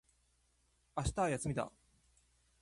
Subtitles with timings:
[0.97, 1.71] 明日は休みだ。